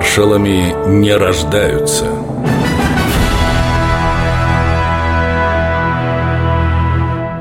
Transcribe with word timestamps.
Маршалами 0.00 0.74
не 0.88 1.14
рождаются. 1.14 2.06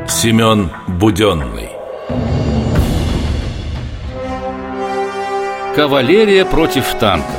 Семен 0.09 0.69
Буденный 0.85 1.69
Кавалерия 5.73 6.43
против 6.43 6.83
танков 6.95 7.29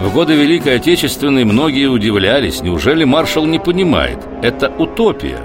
В 0.00 0.12
годы 0.12 0.34
Великой 0.34 0.76
Отечественной 0.76 1.44
многие 1.44 1.86
удивлялись 1.86 2.60
Неужели 2.60 3.04
маршал 3.04 3.46
не 3.46 3.60
понимает? 3.60 4.18
Это 4.42 4.68
утопия 4.76 5.38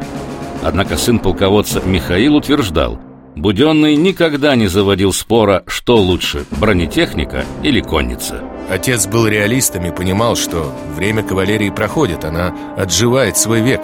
Однако 0.64 0.97
сын 0.97 1.19
полководца 1.19 1.79
Михаил 1.86 2.38
утверждал 2.38 3.00
Буденный 3.36 3.96
никогда 3.96 4.56
не 4.56 4.68
заводил 4.68 5.14
спора, 5.14 5.64
что 5.65 5.96
лучше, 5.97 6.46
бронетехника 6.51 7.46
или 7.64 7.79
конница. 7.79 8.42
Отец 8.69 9.07
был 9.07 9.25
реалистом 9.25 9.86
и 9.86 9.96
понимал, 9.96 10.36
что 10.36 10.73
время 10.96 11.23
кавалерии 11.23 11.70
проходит, 11.70 12.25
она 12.25 12.54
отживает 12.78 13.37
свой 13.37 13.61
век 13.61 13.82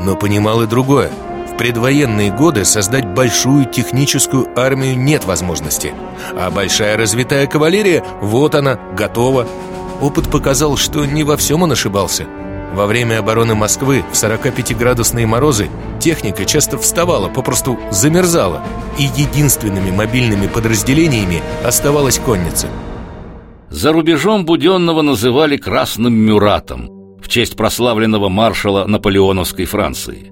Но 0.00 0.14
понимал 0.16 0.62
и 0.62 0.66
другое. 0.66 1.10
В 1.52 1.56
предвоенные 1.58 2.30
годы 2.30 2.64
создать 2.64 3.06
большую 3.06 3.64
техническую 3.64 4.46
армию 4.58 4.96
нет 4.96 5.24
возможности 5.24 5.92
А 6.36 6.50
большая 6.50 6.96
развитая 6.96 7.46
кавалерия, 7.46 8.04
вот 8.20 8.54
она, 8.54 8.78
готова. 8.96 9.48
Опыт 10.00 10.30
показал, 10.30 10.76
что 10.76 11.04
не 11.04 11.24
во 11.24 11.36
всем 11.36 11.62
он 11.62 11.72
ошибался 11.72 12.26
во 12.76 12.86
время 12.86 13.18
обороны 13.18 13.54
Москвы 13.54 14.04
в 14.12 14.14
45-градусные 14.14 15.26
морозы 15.26 15.70
техника 15.98 16.44
часто 16.44 16.76
вставала, 16.76 17.28
попросту 17.28 17.78
замерзала, 17.90 18.62
и 18.98 19.04
единственными 19.04 19.90
мобильными 19.90 20.46
подразделениями 20.46 21.42
оставалась 21.64 22.18
конница. 22.18 22.68
За 23.70 23.92
рубежом 23.92 24.44
Буденного 24.44 25.00
называли 25.00 25.56
«красным 25.56 26.14
Мюратом» 26.14 26.90
в 27.20 27.28
честь 27.28 27.56
прославленного 27.56 28.28
маршала 28.28 28.86
наполеоновской 28.86 29.64
Франции. 29.64 30.30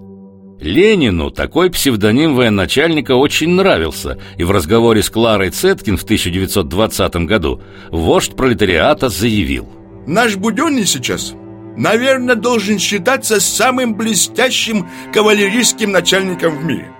Ленину 0.61 1.31
такой 1.31 1.71
псевдоним 1.71 2.35
военачальника 2.35 3.17
очень 3.17 3.51
нравился, 3.51 4.19
и 4.37 4.45
в 4.45 4.51
разговоре 4.51 5.03
с 5.03 5.09
Кларой 5.09 5.51
Цеткин 5.51 5.97
в 5.97 6.05
1920 6.05 7.17
году 7.27 7.63
вождь 7.91 8.37
пролетариата 8.37 9.09
заявил 9.09 9.69
«Наш 10.07 10.37
Буденный 10.37 10.87
сейчас 10.87 11.35
наверное, 11.77 12.35
должен 12.35 12.79
считаться 12.79 13.41
самым 13.41 13.95
блестящим 13.95 14.89
кавалерийским 15.13 15.91
начальником 15.91 16.59
в 16.59 16.65
мире. 16.65 16.91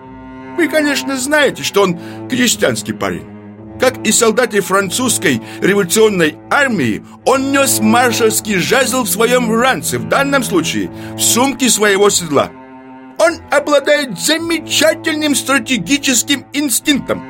Вы, 0.57 0.69
конечно, 0.69 1.17
знаете, 1.17 1.63
что 1.63 1.83
он 1.83 1.99
крестьянский 2.29 2.95
парень. 2.95 3.27
Как 3.81 4.07
и 4.07 4.13
солдаты 4.13 4.61
французской 4.61 5.43
революционной 5.61 6.37
армии, 6.49 7.05
он 7.25 7.51
нес 7.51 7.81
маршальский 7.81 8.57
жезл 8.59 9.03
в 9.03 9.11
своем 9.11 9.53
ранце, 9.53 9.99
в 9.99 10.09
данном 10.09 10.45
случае 10.45 10.91
в 11.17 11.21
сумке 11.21 11.69
своего 11.69 12.09
седла. 12.09 12.51
Он 13.19 13.35
обладает 13.51 14.19
замечательным 14.19 15.35
стратегическим 15.35 16.47
инстинктом, 16.53 17.23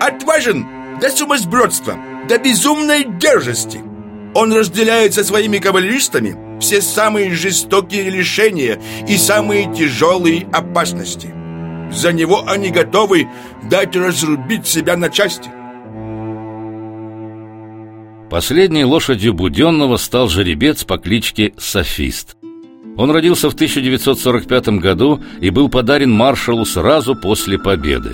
отважен 0.00 0.66
до 1.00 1.10
сумасбродства, 1.10 1.98
до 2.28 2.38
безумной 2.38 3.04
дерзости. 3.04 3.82
Он 4.34 4.52
разделяет 4.52 5.14
со 5.14 5.24
своими 5.24 5.58
кавалеристами 5.58 6.49
все 6.60 6.80
самые 6.82 7.32
жестокие 7.32 8.08
лишения 8.10 8.80
и 9.08 9.16
самые 9.16 9.74
тяжелые 9.74 10.46
опасности. 10.52 11.34
За 11.90 12.12
него 12.12 12.44
они 12.46 12.70
готовы 12.70 13.28
дать 13.68 13.96
разрубить 13.96 14.66
себя 14.66 14.96
на 14.96 15.08
части. 15.08 15.50
Последней 18.30 18.84
лошадью 18.84 19.34
Буденного 19.34 19.96
стал 19.96 20.28
жеребец 20.28 20.84
по 20.84 20.98
кличке 20.98 21.52
Софист. 21.58 22.36
Он 22.96 23.10
родился 23.10 23.50
в 23.50 23.54
1945 23.54 24.68
году 24.80 25.20
и 25.40 25.50
был 25.50 25.68
подарен 25.68 26.12
маршалу 26.12 26.64
сразу 26.64 27.16
после 27.16 27.58
победы. 27.58 28.10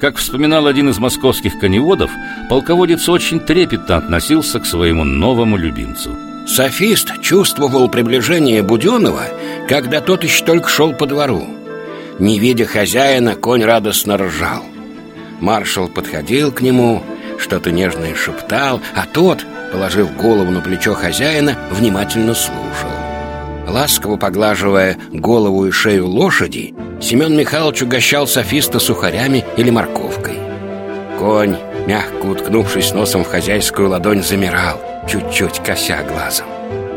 Как 0.00 0.16
вспоминал 0.16 0.66
один 0.66 0.88
из 0.88 0.98
московских 0.98 1.60
коневодов, 1.60 2.10
полководец 2.50 3.08
очень 3.08 3.38
трепетно 3.38 3.96
относился 3.96 4.58
к 4.58 4.66
своему 4.66 5.04
новому 5.04 5.56
любимцу– 5.56 6.10
Софист 6.46 7.20
чувствовал 7.22 7.88
приближение 7.88 8.62
Буденова, 8.62 9.24
когда 9.68 10.00
тот 10.00 10.24
еще 10.24 10.44
только 10.44 10.68
шел 10.68 10.92
по 10.92 11.06
двору. 11.06 11.46
Не 12.18 12.38
видя 12.38 12.66
хозяина, 12.66 13.34
конь 13.34 13.64
радостно 13.64 14.16
ржал. 14.18 14.62
Маршал 15.40 15.88
подходил 15.88 16.52
к 16.52 16.60
нему, 16.60 17.02
что-то 17.38 17.72
нежное 17.72 18.14
шептал, 18.14 18.80
а 18.94 19.06
тот, 19.06 19.44
положив 19.72 20.16
голову 20.16 20.50
на 20.50 20.60
плечо 20.60 20.94
хозяина, 20.94 21.56
внимательно 21.70 22.34
слушал. 22.34 22.90
Ласково 23.66 24.16
поглаживая 24.16 24.98
голову 25.12 25.66
и 25.66 25.70
шею 25.70 26.06
лошади, 26.06 26.74
Семен 27.00 27.36
Михайлович 27.36 27.82
угощал 27.82 28.26
софиста 28.26 28.78
сухарями 28.78 29.44
или 29.56 29.70
морковкой. 29.70 30.36
Конь, 31.18 31.56
мягко 31.86 32.26
уткнувшись 32.26 32.92
носом 32.92 33.24
в 33.24 33.28
хозяйскую 33.28 33.88
ладонь, 33.88 34.22
замирал– 34.22 34.80
чуть-чуть 35.08 35.60
кося 35.60 36.02
глазом. 36.02 36.46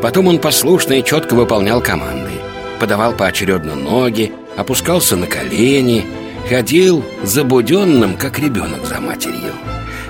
Потом 0.01 0.27
он 0.27 0.39
послушно 0.39 0.93
и 0.93 1.03
четко 1.03 1.33
выполнял 1.33 1.81
команды. 1.81 2.31
Подавал 2.79 3.13
поочередно 3.13 3.75
ноги, 3.75 4.31
опускался 4.55 5.15
на 5.15 5.27
колени, 5.27 6.05
ходил 6.49 7.03
забуденным, 7.23 8.15
как 8.15 8.39
ребенок 8.39 8.85
за 8.85 8.99
матерью. 8.99 9.53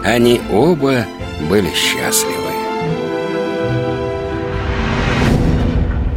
Они 0.03 0.41
оба 0.51 1.05
были 1.49 1.69
счастливы. 1.73 2.51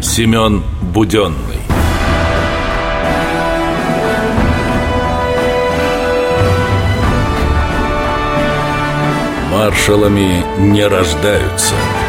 Семен 0.02 0.62
Буденный 0.92 1.49
Маршалами 9.60 10.42
не 10.58 10.86
рождаются– 10.86 11.74